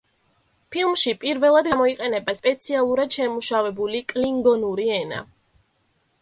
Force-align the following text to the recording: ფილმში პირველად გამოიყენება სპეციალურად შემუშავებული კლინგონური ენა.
ფილმში 0.75 1.11
პირველად 1.23 1.69
გამოიყენება 1.73 2.35
სპეციალურად 2.39 3.19
შემუშავებული 3.19 4.03
კლინგონური 4.15 4.89
ენა. 4.97 5.23